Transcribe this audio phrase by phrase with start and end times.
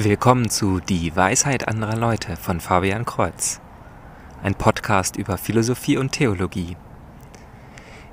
[0.00, 3.60] Willkommen zu Die Weisheit anderer Leute von Fabian Kreuz.
[4.44, 6.76] Ein Podcast über Philosophie und Theologie.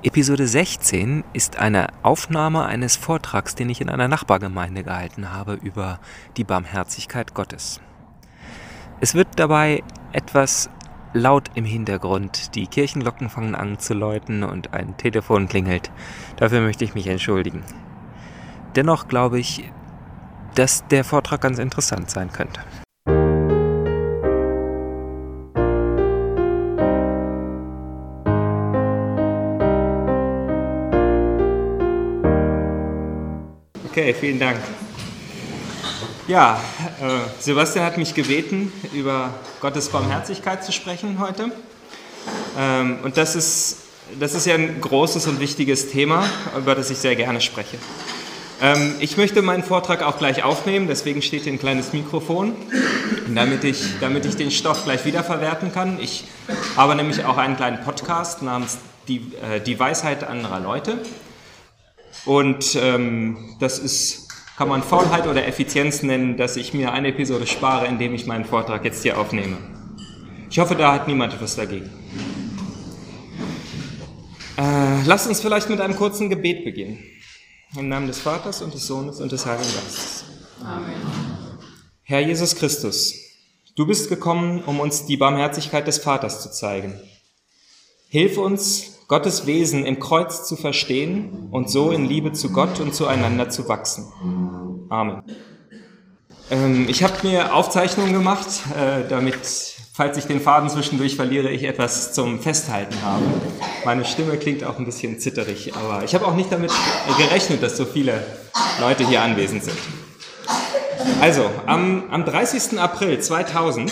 [0.02, 6.00] Episode 16 ist eine Aufnahme eines Vortrags, den ich in einer Nachbargemeinde gehalten habe über
[6.36, 7.80] die Barmherzigkeit Gottes.
[9.00, 10.68] Es wird dabei etwas
[11.12, 12.56] laut im Hintergrund.
[12.56, 15.92] Die Kirchenglocken fangen an zu läuten und ein Telefon klingelt.
[16.34, 17.62] Dafür möchte ich mich entschuldigen.
[18.74, 19.70] Dennoch glaube ich,
[20.56, 22.60] dass der Vortrag ganz interessant sein könnte.
[33.90, 34.58] Okay, vielen Dank.
[36.28, 36.60] Ja,
[37.00, 41.52] äh, Sebastian hat mich gebeten, über Gottes Barmherzigkeit zu sprechen heute.
[42.58, 43.78] Ähm, und das ist,
[44.18, 47.78] das ist ja ein großes und wichtiges Thema, über das ich sehr gerne spreche.
[48.60, 52.54] Ähm, ich möchte meinen Vortrag auch gleich aufnehmen, deswegen steht hier ein kleines Mikrofon,
[53.34, 55.98] damit ich, damit ich den Stoff gleich wiederverwerten kann.
[56.00, 56.24] Ich
[56.76, 60.98] habe nämlich auch einen kleinen Podcast namens Die, äh, die Weisheit anderer Leute.
[62.24, 67.46] Und ähm, das ist, kann man Faulheit oder Effizienz nennen, dass ich mir eine Episode
[67.46, 69.58] spare, indem ich meinen Vortrag jetzt hier aufnehme.
[70.50, 71.88] Ich hoffe, da hat niemand etwas dagegen.
[74.56, 76.98] Äh, lasst uns vielleicht mit einem kurzen Gebet beginnen.
[77.74, 80.24] Im Namen des Vaters und des Sohnes und des Heiligen Geistes.
[80.64, 80.94] Amen.
[82.02, 83.14] Herr Jesus Christus,
[83.74, 86.98] du bist gekommen, um uns die Barmherzigkeit des Vaters zu zeigen.
[88.08, 92.94] Hilf uns, Gottes Wesen im Kreuz zu verstehen und so in Liebe zu Gott und
[92.94, 94.06] zueinander zu wachsen.
[94.88, 95.22] Amen.
[96.50, 101.64] Ähm, ich habe mir Aufzeichnungen gemacht, äh, damit Falls ich den Faden zwischendurch verliere, ich
[101.64, 103.24] etwas zum Festhalten habe.
[103.86, 106.70] Meine Stimme klingt auch ein bisschen zitterig, aber ich habe auch nicht damit
[107.16, 108.22] gerechnet, dass so viele
[108.78, 109.78] Leute hier anwesend sind.
[111.22, 112.78] Also, am, am 30.
[112.78, 113.90] April 2000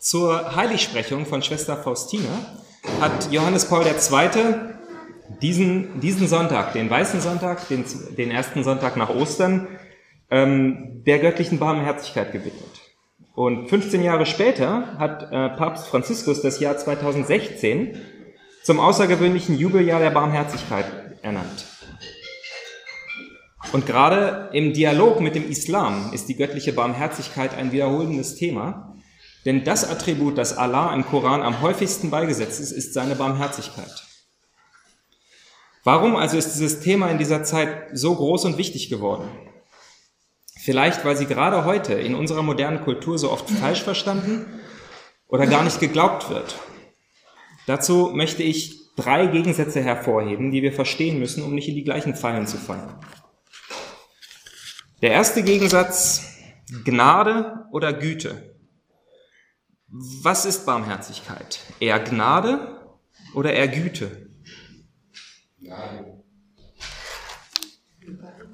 [0.00, 2.30] zur Heiligsprechung von Schwester Faustina
[3.02, 4.30] hat Johannes Paul II.
[5.42, 7.84] diesen, diesen Sonntag, den Weißen Sonntag, den,
[8.16, 9.68] den ersten Sonntag nach Ostern,
[10.30, 12.81] ähm, der göttlichen Barmherzigkeit gewidmet.
[13.34, 17.98] Und 15 Jahre später hat äh, Papst Franziskus das Jahr 2016
[18.62, 20.86] zum außergewöhnlichen Jubeljahr der Barmherzigkeit
[21.22, 21.66] ernannt.
[23.72, 28.96] Und gerade im Dialog mit dem Islam ist die göttliche Barmherzigkeit ein wiederholendes Thema,
[29.46, 34.04] denn das Attribut, das Allah im Koran am häufigsten beigesetzt ist, ist seine Barmherzigkeit.
[35.84, 39.28] Warum also ist dieses Thema in dieser Zeit so groß und wichtig geworden?
[40.64, 44.46] Vielleicht, weil sie gerade heute in unserer modernen Kultur so oft falsch verstanden
[45.26, 46.54] oder gar nicht geglaubt wird.
[47.66, 52.14] Dazu möchte ich drei Gegensätze hervorheben, die wir verstehen müssen, um nicht in die gleichen
[52.14, 52.94] Fallen zu fallen.
[55.00, 56.32] Der erste Gegensatz,
[56.84, 58.54] Gnade oder Güte.
[59.88, 61.58] Was ist Barmherzigkeit?
[61.80, 62.94] Eher Gnade
[63.34, 64.30] oder eher Güte?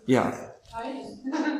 [0.06, 0.32] Ja.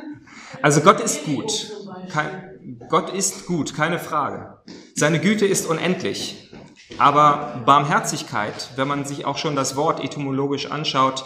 [0.61, 1.71] Also Gott ist gut.
[2.09, 4.59] Kein, Gott ist gut, keine Frage.
[4.95, 6.51] Seine Güte ist unendlich.
[6.97, 11.23] Aber Barmherzigkeit, wenn man sich auch schon das Wort etymologisch anschaut,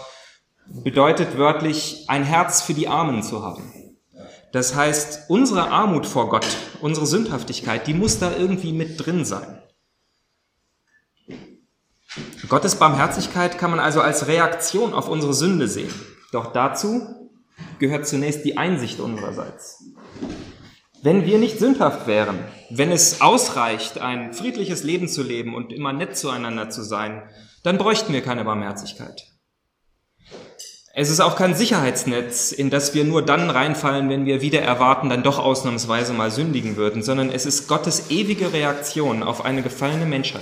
[0.83, 3.71] bedeutet wörtlich ein Herz für die Armen zu haben.
[4.51, 6.45] Das heißt, unsere Armut vor Gott,
[6.81, 9.59] unsere Sündhaftigkeit, die muss da irgendwie mit drin sein.
[12.47, 15.93] Gottes Barmherzigkeit kann man also als Reaktion auf unsere Sünde sehen.
[16.31, 17.22] Doch dazu
[17.79, 19.83] gehört zunächst die Einsicht unsererseits.
[21.01, 25.91] Wenn wir nicht sündhaft wären, wenn es ausreicht, ein friedliches Leben zu leben und immer
[25.91, 27.23] nett zueinander zu sein,
[27.61, 29.33] dann bräuchten wir keine Barmherzigkeit.
[30.95, 35.09] Es ist auch kein Sicherheitsnetz, in das wir nur dann reinfallen, wenn wir wieder erwarten,
[35.09, 40.05] dann doch ausnahmsweise mal sündigen würden, sondern es ist Gottes ewige Reaktion auf eine gefallene
[40.05, 40.41] Menschheit.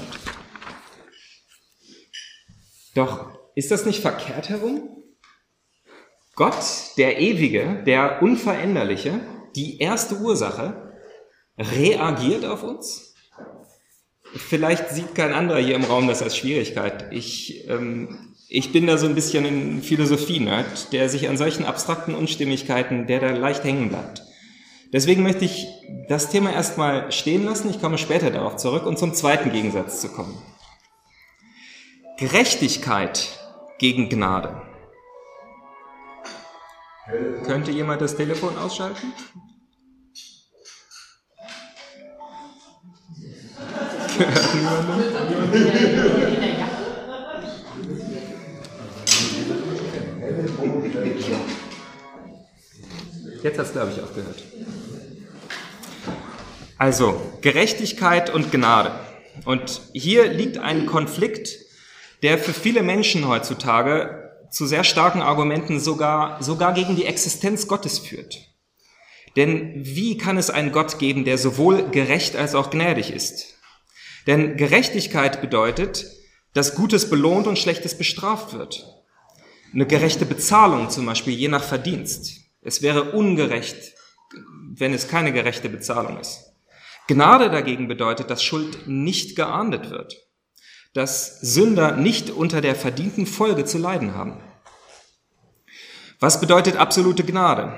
[2.96, 5.01] Doch ist das nicht verkehrt herum?
[6.36, 6.64] Gott,
[6.98, 9.20] der Ewige, der Unveränderliche,
[9.56, 10.94] die erste Ursache,
[11.58, 13.14] reagiert auf uns?
[14.34, 17.12] Vielleicht sieht kein anderer hier im Raum das als Schwierigkeit.
[17.12, 21.66] Ich, ähm, ich bin da so ein bisschen in Philosophie, ne, der sich an solchen
[21.66, 24.24] abstrakten Unstimmigkeiten, der da leicht hängen bleibt.
[24.94, 25.68] Deswegen möchte ich
[26.08, 27.70] das Thema erstmal stehen lassen.
[27.70, 30.38] Ich komme später darauf zurück und zum zweiten Gegensatz zu kommen.
[32.18, 33.40] Gerechtigkeit
[33.80, 34.62] gegen Gnade.
[37.46, 39.14] Könnte jemand das Telefon ausschalten?
[53.44, 54.44] Jetzt hat es, glaube ich, aufgehört.
[56.78, 58.92] Also Gerechtigkeit und Gnade.
[59.46, 61.58] Und hier liegt ein Konflikt,
[62.22, 68.00] der für viele Menschen heutzutage zu sehr starken Argumenten sogar, sogar gegen die Existenz Gottes
[68.00, 68.38] führt.
[69.36, 73.56] Denn wie kann es einen Gott geben, der sowohl gerecht als auch gnädig ist?
[74.28, 76.06] Denn Gerechtigkeit bedeutet,
[76.54, 78.86] dass Gutes belohnt und Schlechtes bestraft wird.
[79.74, 82.42] Eine gerechte Bezahlung zum Beispiel, je nach Verdienst.
[82.62, 83.94] Es wäre ungerecht,
[84.74, 86.52] wenn es keine gerechte Bezahlung ist.
[87.08, 90.16] Gnade dagegen bedeutet, dass Schuld nicht geahndet wird,
[90.94, 94.38] dass Sünder nicht unter der verdienten Folge zu leiden haben.
[96.20, 97.74] Was bedeutet absolute Gnade?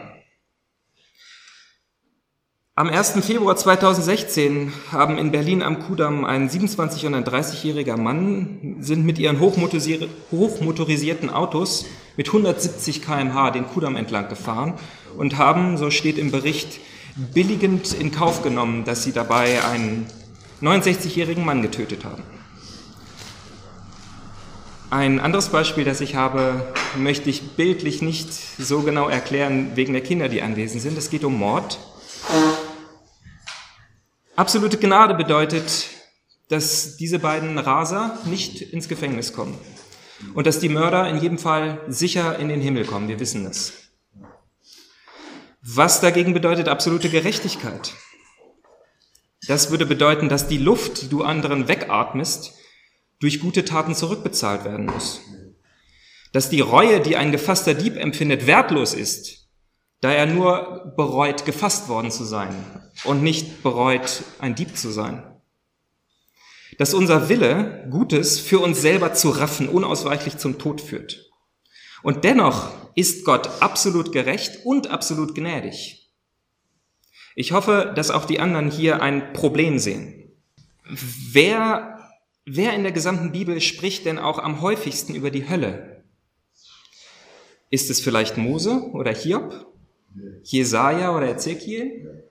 [2.76, 3.24] Am 1.
[3.24, 9.20] Februar 2016 haben in Berlin am Kudamm ein 27- und ein 30-jähriger Mann sind mit
[9.20, 11.86] ihren hochmotorisierten Autos
[12.18, 14.74] mit 170 kmh den Kudamm entlang gefahren
[15.16, 16.80] und haben, so steht im Bericht,
[17.16, 20.08] billigend in Kauf genommen, dass sie dabei einen
[20.64, 22.24] 69-jährigen Mann getötet haben.
[24.94, 30.04] Ein anderes Beispiel, das ich habe, möchte ich bildlich nicht so genau erklären wegen der
[30.04, 30.96] Kinder, die anwesend sind.
[31.00, 31.80] Es geht um Mord.
[34.36, 35.90] Absolute Gnade bedeutet,
[36.48, 39.58] dass diese beiden Raser nicht ins Gefängnis kommen
[40.36, 43.08] und dass die Mörder in jedem Fall sicher in den Himmel kommen.
[43.08, 43.74] Wir wissen das.
[45.64, 47.96] Was dagegen bedeutet absolute Gerechtigkeit?
[49.48, 52.54] Das würde bedeuten, dass die Luft, die du anderen wegatmest,
[53.20, 55.22] durch gute Taten zurückbezahlt werden muss.
[56.32, 59.48] Dass die Reue, die ein gefasster Dieb empfindet, wertlos ist,
[60.02, 62.54] da er nur bereut, gefasst worden zu sein
[63.06, 65.24] und nicht bereut, ein Dieb zu sein.
[66.78, 71.32] Dass unser Wille, Gutes für uns selber zu raffen, unausweichlich zum Tod führt.
[72.02, 76.12] Und dennoch ist Gott absolut gerecht und absolut gnädig.
[77.36, 80.32] Ich hoffe, dass auch die anderen hier ein Problem sehen.
[80.86, 82.03] Wer,
[82.46, 86.04] wer in der gesamten Bibel spricht denn auch am häufigsten über die Hölle?
[87.70, 89.66] Ist es vielleicht Mose oder Hiob?
[90.44, 92.24] Jesaja oder Ezekiel?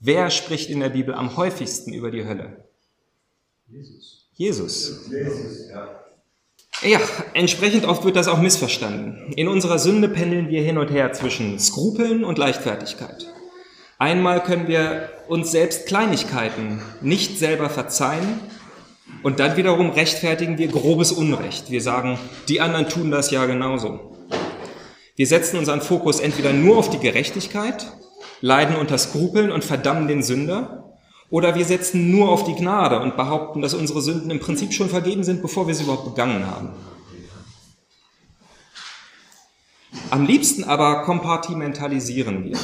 [0.00, 2.64] Wer spricht in der Bibel am häufigsten über die Hölle?
[3.68, 4.28] Jesus.
[4.34, 5.08] Jesus.
[5.08, 6.02] Jesus ja.
[6.82, 7.00] ja,
[7.34, 9.32] entsprechend oft wird das auch missverstanden.
[9.34, 13.32] In unserer Sünde pendeln wir hin und her zwischen Skrupeln und Leichtfertigkeit.
[13.98, 18.40] Einmal können wir uns selbst Kleinigkeiten nicht selber verzeihen
[19.22, 21.70] und dann wiederum rechtfertigen wir grobes Unrecht.
[21.70, 22.18] Wir sagen,
[22.48, 24.16] die anderen tun das ja genauso.
[25.16, 27.92] Wir setzen unseren Fokus entweder nur auf die Gerechtigkeit,
[28.40, 30.98] leiden unter Skrupeln und verdammen den Sünder,
[31.30, 34.90] oder wir setzen nur auf die Gnade und behaupten, dass unsere Sünden im Prinzip schon
[34.90, 36.70] vergeben sind, bevor wir sie überhaupt begangen haben.
[40.10, 42.58] Am liebsten aber kompartimentalisieren wir.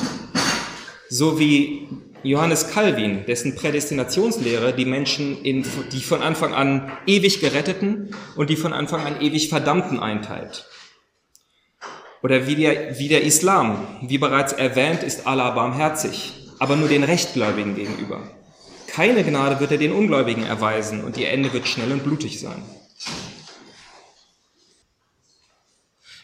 [1.09, 1.89] So wie
[2.23, 8.57] Johannes Calvin, dessen Prädestinationslehre die Menschen in die von Anfang an ewig Geretteten und die
[8.57, 10.67] von Anfang an ewig Verdammten einteilt.
[12.23, 13.87] Oder wie der, wie der Islam.
[14.03, 18.29] Wie bereits erwähnt, ist Allah barmherzig, aber nur den Rechtgläubigen gegenüber.
[18.89, 22.63] Keine Gnade wird er den Ungläubigen erweisen und ihr Ende wird schnell und blutig sein.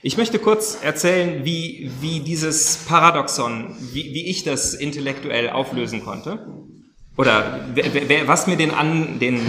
[0.06, 6.46] Ich möchte kurz erzählen, wie, wie dieses Paradoxon, wie, wie ich das intellektuell auflösen konnte.
[7.16, 9.40] Oder wer, wer, was mir den, An, den,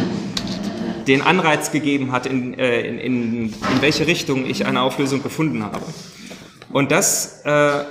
[1.08, 5.62] den Anreiz gegeben hat, in, äh, in, in, in welche Richtung ich eine Auflösung gefunden
[5.62, 5.84] habe.
[6.72, 7.84] Und das, äh,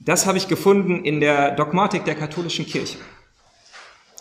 [0.00, 2.98] das habe ich gefunden in der Dogmatik der katholischen Kirche.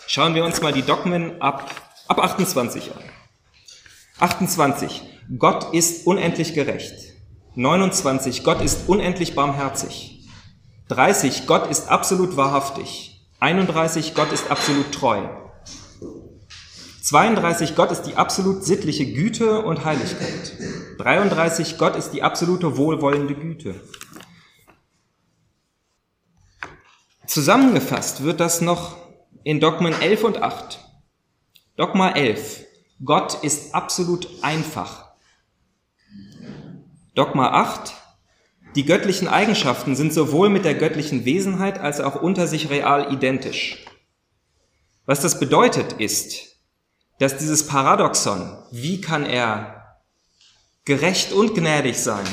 [0.07, 1.69] Schauen wir uns mal die Dogmen ab,
[2.07, 3.03] ab 28 an.
[4.19, 5.18] 28.
[5.37, 7.13] Gott ist unendlich gerecht.
[7.55, 8.43] 29.
[8.43, 10.27] Gott ist unendlich barmherzig.
[10.87, 11.45] 30.
[11.45, 13.27] Gott ist absolut wahrhaftig.
[13.39, 14.15] 31.
[14.15, 15.27] Gott ist absolut treu.
[17.09, 20.53] 32, Gott ist die absolut sittliche Güte und Heiligkeit.
[20.99, 23.81] 33, Gott ist die absolute wohlwollende Güte.
[27.25, 28.97] Zusammengefasst wird das noch
[29.43, 30.79] in Dogmen 11 und 8.
[31.77, 32.63] Dogma 11.
[33.03, 35.08] Gott ist absolut einfach.
[37.15, 37.93] Dogma 8.
[38.75, 43.83] Die göttlichen Eigenschaften sind sowohl mit der göttlichen Wesenheit als auch unter sich real identisch.
[45.05, 46.57] Was das bedeutet ist,
[47.17, 49.97] dass dieses Paradoxon, wie kann er
[50.85, 52.25] gerecht und gnädig sein?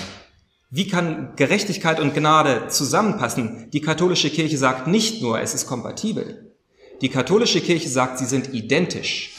[0.70, 3.70] Wie kann Gerechtigkeit und Gnade zusammenpassen?
[3.70, 6.54] Die katholische Kirche sagt nicht nur, es ist kompatibel.
[7.00, 9.35] Die katholische Kirche sagt, sie sind identisch.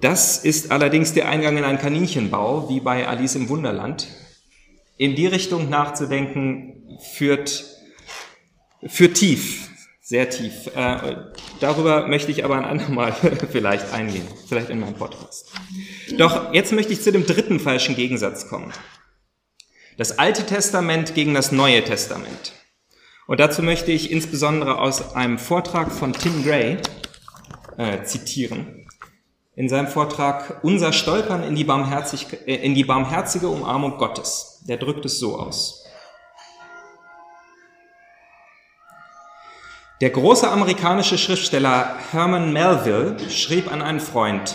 [0.00, 4.08] Das ist allerdings der Eingang in einen Kaninchenbau, wie bei Alice im Wunderland.
[4.96, 7.64] In die Richtung nachzudenken führt
[8.86, 9.68] für tief,
[10.00, 10.68] sehr tief.
[10.74, 11.16] Äh,
[11.60, 13.12] darüber möchte ich aber ein andermal
[13.52, 15.52] vielleicht eingehen, vielleicht in meinem Podcast.
[16.16, 18.72] Doch jetzt möchte ich zu dem dritten falschen Gegensatz kommen.
[19.98, 22.52] Das Alte Testament gegen das Neue Testament.
[23.26, 26.78] Und dazu möchte ich insbesondere aus einem Vortrag von Tim Gray
[27.76, 28.79] äh, zitieren.
[29.60, 34.62] In seinem Vortrag Unser Stolpern in die, Barmherzig äh, in die barmherzige Umarmung Gottes.
[34.66, 35.84] Der drückt es so aus.
[40.00, 44.54] Der große amerikanische Schriftsteller Herman Melville schrieb an einen Freund,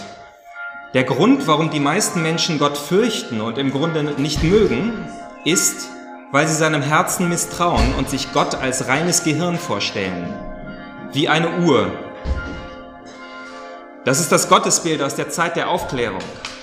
[0.96, 5.08] der Grund, warum die meisten Menschen Gott fürchten und im Grunde nicht mögen,
[5.44, 5.88] ist,
[6.32, 10.34] weil sie seinem Herzen misstrauen und sich Gott als reines Gehirn vorstellen,
[11.14, 12.05] wie eine Uhr.
[14.06, 16.22] Das ist das Gottesbild aus der Zeit der Aufklärung.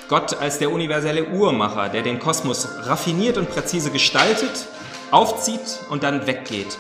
[0.09, 4.69] Gott als der universelle Uhrmacher, der den Kosmos raffiniert und präzise gestaltet,
[5.11, 6.79] aufzieht und dann weggeht.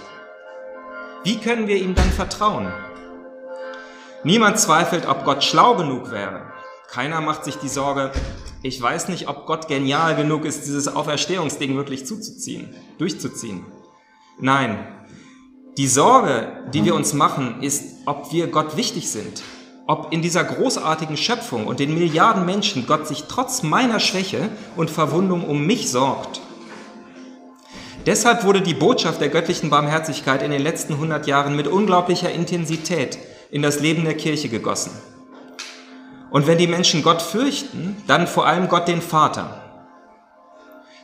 [1.24, 2.72] Wie können wir ihm dann vertrauen?
[4.22, 6.52] Niemand zweifelt, ob Gott schlau genug wäre.
[6.88, 8.12] Keiner macht sich die Sorge,
[8.62, 13.66] ich weiß nicht, ob Gott genial genug ist, dieses Auferstehungsding wirklich zuzuziehen, durchzuziehen.
[14.38, 14.78] Nein,
[15.76, 19.42] die Sorge, die wir uns machen, ist, ob wir Gott wichtig sind,
[19.86, 24.90] ob in dieser großartigen Schöpfung und den Milliarden Menschen Gott sich trotz meiner Schwäche und
[24.90, 26.40] Verwundung um mich sorgt.
[28.06, 33.18] Deshalb wurde die Botschaft der göttlichen Barmherzigkeit in den letzten 100 Jahren mit unglaublicher Intensität
[33.50, 34.90] in das Leben der Kirche gegossen.
[36.30, 39.62] Und wenn die Menschen Gott fürchten, dann vor allem Gott den Vater.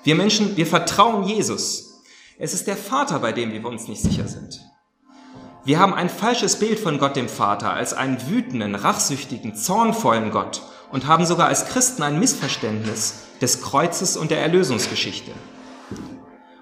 [0.03, 2.03] Wir Menschen, wir vertrauen Jesus.
[2.39, 4.61] Es ist der Vater, bei dem wir uns nicht sicher sind.
[5.69, 10.63] Wir haben ein falsches Bild von Gott dem Vater als einen wütenden, rachsüchtigen, zornvollen Gott
[10.91, 15.33] und haben sogar als Christen ein Missverständnis des Kreuzes und der Erlösungsgeschichte.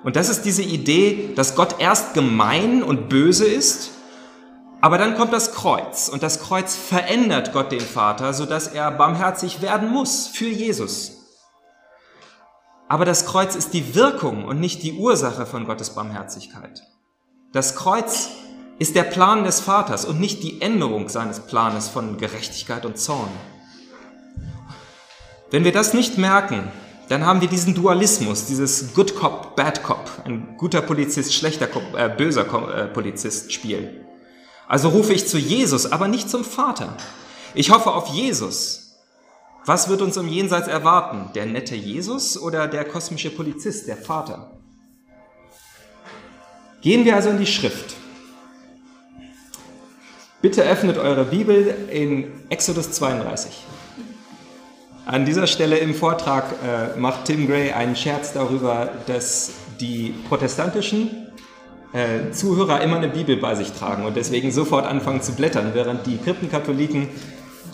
[0.03, 3.93] Und das ist diese Idee, dass Gott erst gemein und böse ist
[4.81, 9.63] aber dann kommt das Kreuz und das Kreuz verändert Gott den Vater, sodass er barmherzig
[9.63, 11.13] werden muss für Jesus.
[12.87, 16.85] Aber das Kreuz ist die Wirkung und nicht die Ursache von Gottes Barmherzigkeit.
[17.53, 18.29] Das Kreuz
[18.79, 23.31] ist der Plan des Vaters und nicht die Änderung seines Planes von Gerechtigkeit und Zorn.
[25.51, 26.71] Wenn wir das nicht merken,
[27.09, 31.85] dann haben wir diesen Dualismus, dieses Good Cop, Bad Cop, ein guter Polizist, schlechter Cop,
[31.97, 34.05] äh, böser äh, Polizist Spiel.
[34.69, 36.97] Also rufe ich zu Jesus, aber nicht zum Vater.
[37.55, 38.97] Ich hoffe auf Jesus.
[39.65, 41.31] Was wird uns im Jenseits erwarten?
[41.35, 44.59] Der nette Jesus oder der kosmische Polizist, der Vater?
[46.83, 47.95] Gehen wir also in die Schrift.
[50.47, 53.51] Bitte öffnet eure Bibel in Exodus 32.
[55.05, 59.51] An dieser Stelle im Vortrag äh, macht Tim Gray einen Scherz darüber, dass
[59.81, 61.27] die protestantischen
[61.93, 66.07] äh, Zuhörer immer eine Bibel bei sich tragen und deswegen sofort anfangen zu blättern, während
[66.07, 67.09] die Krippenkatholiken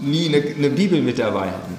[0.01, 1.79] nie eine, eine Bibel mit dabei haben.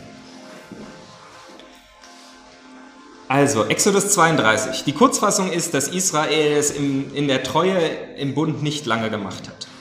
[3.27, 4.83] Also, Exodus 32.
[4.83, 7.79] Die Kurzfassung ist, dass Israel es in, in der Treue
[8.15, 9.72] im Bund nicht lange gemacht hat.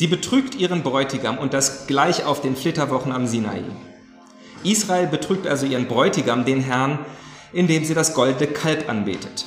[0.00, 3.64] Sie betrügt ihren Bräutigam und das gleich auf den Flitterwochen am Sinai.
[4.64, 7.00] Israel betrügt also ihren Bräutigam, den Herrn,
[7.52, 9.44] indem sie das goldene Kalb anbetet.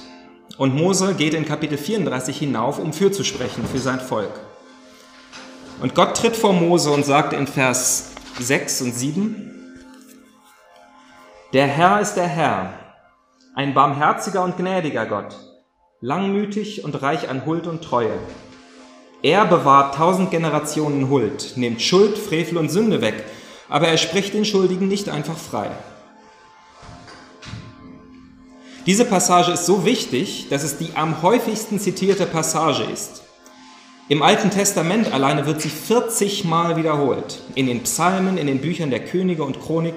[0.59, 4.41] Und Mose geht in Kapitel 34 hinauf, um fürzusprechen für sein Volk.
[5.81, 9.73] Und Gott tritt vor Mose und sagt in Vers 6 und 7,
[11.53, 12.73] Der Herr ist der Herr,
[13.55, 15.35] ein barmherziger und gnädiger Gott,
[15.99, 18.19] langmütig und reich an Huld und Treue.
[19.23, 23.23] Er bewahrt tausend Generationen Huld, nimmt Schuld, Frevel und Sünde weg,
[23.69, 25.71] aber er spricht den Schuldigen nicht einfach frei.
[28.85, 33.23] Diese Passage ist so wichtig, dass es die am häufigsten zitierte Passage ist.
[34.09, 37.39] Im Alten Testament alleine wird sie 40 Mal wiederholt.
[37.55, 39.95] In den Psalmen, in den Büchern der Könige und Chronik,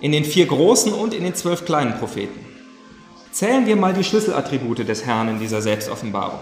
[0.00, 2.46] in den vier großen und in den zwölf kleinen Propheten.
[3.32, 6.38] Zählen wir mal die Schlüsselattribute des Herrn in dieser Selbstoffenbarung.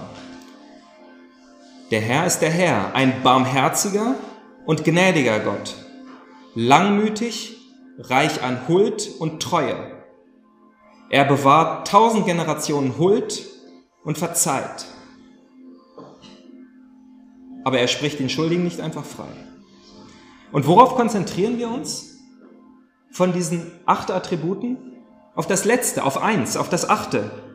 [1.94, 4.16] Der Herr ist der Herr, ein barmherziger
[4.66, 5.76] und gnädiger Gott,
[6.56, 7.56] langmütig,
[7.98, 9.76] reich an Huld und Treue,
[11.08, 13.46] er bewahrt tausend Generationen Huld
[14.02, 14.86] und verzeiht.
[17.62, 19.30] Aber er spricht den Schuldigen nicht einfach frei.
[20.50, 22.18] Und worauf konzentrieren wir uns?
[23.12, 24.96] Von diesen acht Attributen?
[25.36, 27.53] Auf das letzte, auf eins, auf das achte.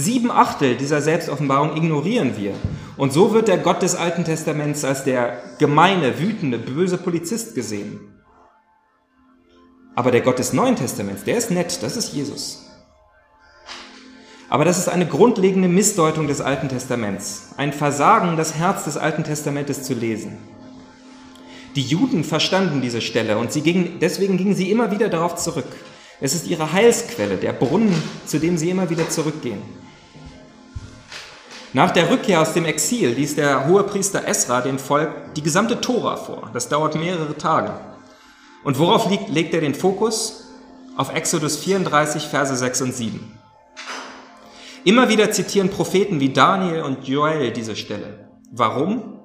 [0.00, 2.54] Sieben Achtel dieser Selbstoffenbarung ignorieren wir.
[2.96, 7.98] Und so wird der Gott des Alten Testaments als der gemeine, wütende, böse Polizist gesehen.
[9.96, 12.64] Aber der Gott des Neuen Testaments, der ist nett, das ist Jesus.
[14.48, 19.24] Aber das ist eine grundlegende Missdeutung des Alten Testaments, ein Versagen, das Herz des Alten
[19.24, 20.38] Testamentes zu lesen.
[21.74, 25.66] Die Juden verstanden diese Stelle und sie gingen, deswegen gingen sie immer wieder darauf zurück.
[26.20, 29.60] Es ist ihre Heilsquelle, der Brunnen, zu dem sie immer wieder zurückgehen.
[31.74, 36.16] Nach der Rückkehr aus dem Exil ließ der Hohepriester Esra dem Volk die gesamte Tora
[36.16, 36.50] vor.
[36.54, 37.74] Das dauert mehrere Tage.
[38.64, 40.46] Und worauf liegt, legt er den Fokus?
[40.96, 43.38] Auf Exodus 34, Verse 6 und 7.
[44.84, 48.30] Immer wieder zitieren Propheten wie Daniel und Joel diese Stelle.
[48.50, 49.20] Warum?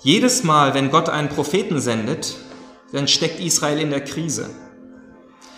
[0.00, 2.36] Jedes Mal, wenn Gott einen Propheten sendet,
[2.92, 4.48] dann steckt Israel in der Krise.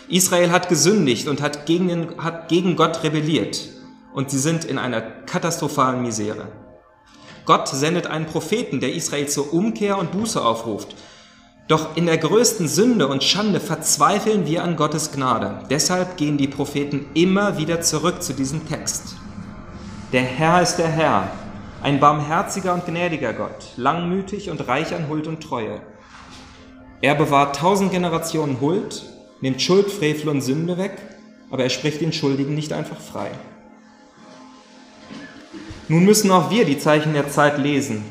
[0.08, 3.75] Israel hat gesündigt und hat gegen, den, hat gegen Gott rebelliert
[4.16, 6.48] und sie sind in einer katastrophalen Misere.
[7.44, 10.96] Gott sendet einen Propheten, der Israel zur Umkehr und Buße aufruft.
[11.68, 15.58] Doch in der größten Sünde und Schande verzweifeln wir an Gottes Gnade.
[15.68, 19.16] Deshalb gehen die Propheten immer wieder zurück zu diesem Text.
[20.14, 21.30] Der Herr ist der Herr,
[21.82, 25.82] ein barmherziger und gnädiger Gott, langmütig und reich an Huld und Treue.
[27.02, 29.02] Er bewahrt tausend Generationen Huld,
[29.42, 30.96] nimmt Schuld, Frevel und Sünde weg,
[31.50, 33.30] aber er spricht den Schuldigen nicht einfach frei.
[35.88, 38.04] Nun müssen auch wir die Zeichen der Zeit lesen,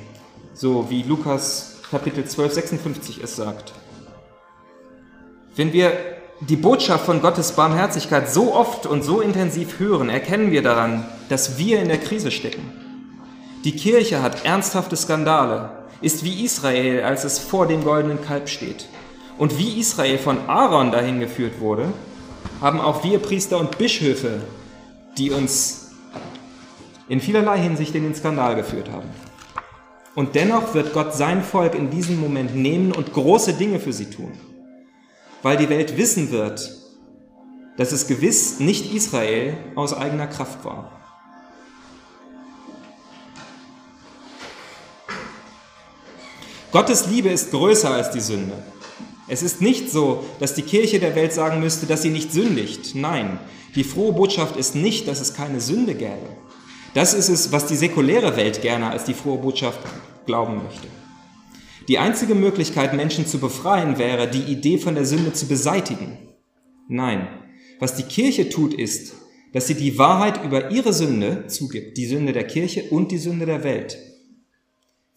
[0.53, 3.73] so wie Lukas Kapitel 12, 56 es sagt.
[5.57, 5.91] Wenn wir
[6.39, 11.57] die Botschaft von Gottes Barmherzigkeit so oft und so intensiv hören, erkennen wir daran, dass
[11.57, 12.71] wir in der Krise stecken.
[13.65, 15.69] Die Kirche hat ernsthafte Skandale,
[16.01, 18.87] ist wie Israel, als es vor dem goldenen Kalb steht.
[19.37, 21.91] Und wie Israel von Aaron dahin geführt wurde,
[22.61, 24.39] haben auch wir Priester und Bischöfe,
[25.17, 25.84] die uns
[27.07, 29.09] in vielerlei Hinsicht in den Skandal geführt haben.
[30.15, 34.09] Und dennoch wird Gott sein Volk in diesem Moment nehmen und große Dinge für sie
[34.09, 34.31] tun,
[35.43, 36.71] weil die Welt wissen wird,
[37.77, 40.91] dass es gewiss nicht Israel aus eigener Kraft war.
[46.71, 48.53] Gottes Liebe ist größer als die Sünde.
[49.27, 52.95] Es ist nicht so, dass die Kirche der Welt sagen müsste, dass sie nicht sündigt.
[52.95, 53.39] Nein,
[53.75, 56.29] die frohe Botschaft ist nicht, dass es keine Sünde gäbe.
[56.95, 59.79] Das ist es, was die säkuläre Welt gerne als die frohe Botschaft
[60.25, 60.87] glauben möchte.
[61.89, 66.17] Die einzige Möglichkeit, Menschen zu befreien, wäre, die Idee von der Sünde zu beseitigen.
[66.87, 67.27] Nein,
[67.79, 69.13] was die Kirche tut, ist,
[69.51, 73.45] dass sie die Wahrheit über ihre Sünde zugibt, die Sünde der Kirche und die Sünde
[73.45, 73.97] der Welt.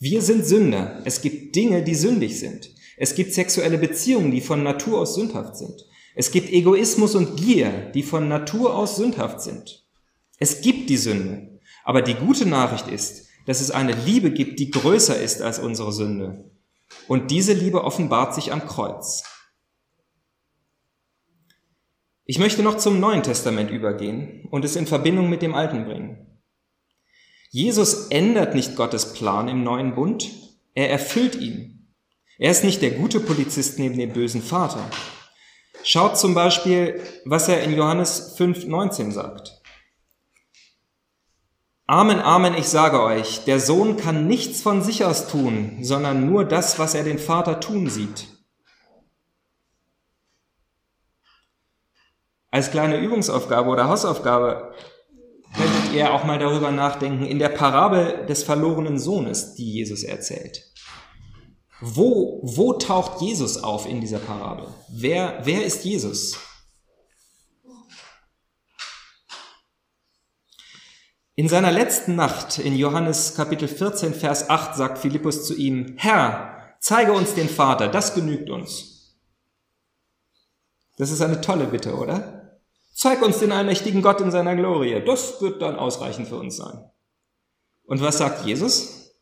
[0.00, 1.00] Wir sind Sünder.
[1.04, 2.70] Es gibt Dinge, die sündig sind.
[2.96, 5.86] Es gibt sexuelle Beziehungen, die von Natur aus sündhaft sind.
[6.16, 9.84] Es gibt Egoismus und Gier, die von Natur aus sündhaft sind.
[10.38, 11.57] Es gibt die Sünde.
[11.88, 15.90] Aber die gute Nachricht ist, dass es eine Liebe gibt, die größer ist als unsere
[15.90, 16.50] Sünde.
[17.06, 19.22] Und diese Liebe offenbart sich am Kreuz.
[22.26, 26.42] Ich möchte noch zum Neuen Testament übergehen und es in Verbindung mit dem Alten bringen.
[27.48, 30.28] Jesus ändert nicht Gottes Plan im neuen Bund,
[30.74, 31.94] er erfüllt ihn.
[32.36, 34.90] Er ist nicht der gute Polizist neben dem bösen Vater.
[35.84, 39.57] Schaut zum Beispiel, was er in Johannes 5,19 sagt.
[41.90, 46.44] Amen, Amen, ich sage euch, der Sohn kann nichts von sich aus tun, sondern nur
[46.44, 48.28] das, was er den Vater tun sieht.
[52.50, 54.74] Als kleine Übungsaufgabe oder Hausaufgabe
[55.56, 60.62] könntet ihr auch mal darüber nachdenken, in der Parabel des verlorenen Sohnes, die Jesus erzählt.
[61.80, 64.66] Wo, wo taucht Jesus auf in dieser Parabel?
[64.90, 66.38] Wer, wer ist Jesus?
[71.38, 76.74] In seiner letzten Nacht in Johannes Kapitel 14, Vers 8 sagt Philippus zu ihm, Herr,
[76.80, 79.16] zeige uns den Vater, das genügt uns.
[80.96, 82.58] Das ist eine tolle Bitte, oder?
[82.92, 86.90] Zeig uns den allmächtigen Gott in seiner Glorie, das wird dann ausreichend für uns sein.
[87.84, 89.12] Und was sagt Jesus?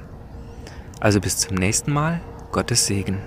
[0.99, 3.19] Also bis zum nächsten Mal, Gottes Segen.